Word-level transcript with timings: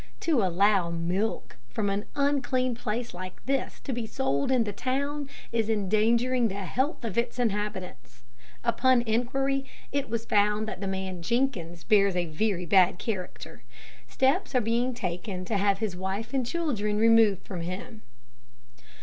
To 0.21 0.41
allow 0.41 0.89
milk 0.89 1.57
from 1.69 1.91
an 1.91 2.05
unclean 2.15 2.73
place 2.73 3.13
like 3.13 3.45
this 3.45 3.79
to 3.81 3.93
be 3.93 4.07
sold 4.07 4.51
in 4.51 4.63
the 4.63 4.73
town, 4.73 5.29
is 5.51 5.69
endangering 5.69 6.47
the 6.47 6.55
health 6.65 7.05
of 7.05 7.19
its 7.19 7.37
inhabitants. 7.37 8.23
Upon 8.63 9.03
inquiry, 9.03 9.63
it 9.91 10.09
was 10.09 10.25
found 10.25 10.67
that 10.67 10.81
the 10.81 10.87
man 10.87 11.21
Jenkins 11.21 11.83
bears 11.83 12.15
a 12.15 12.25
very 12.25 12.65
bad 12.65 12.97
character. 12.97 13.61
Steps 14.07 14.55
are 14.55 14.59
being 14.61 14.95
taken 14.95 15.45
to 15.45 15.57
have 15.57 15.77
his 15.77 15.95
wife 15.95 16.33
and 16.33 16.43
children 16.43 16.97
removed 16.97 17.45
from 17.45 17.61
him.'" 17.61 18.01